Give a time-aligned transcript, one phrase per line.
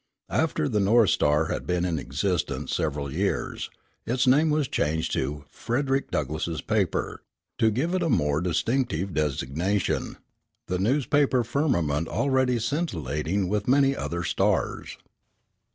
[0.31, 3.69] After the North Star had been in existence several years,
[4.03, 7.21] its name was changed to Frederick Douglass's Paper,
[7.59, 10.17] to give it a more distinctive designation,
[10.65, 14.97] the newspaper firmament already scintillating with many other "Stars."